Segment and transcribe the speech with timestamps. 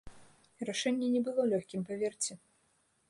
[0.69, 2.33] Рашэнне не было лёгкім, паверце.